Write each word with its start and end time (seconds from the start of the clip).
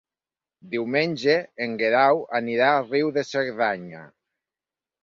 Diumenge 0.71 1.35
en 1.67 1.77
Guerau 1.83 2.25
anirà 2.41 2.73
a 2.73 2.83
Riu 2.89 3.17
de 3.21 3.27
Cerdanya. 3.35 4.07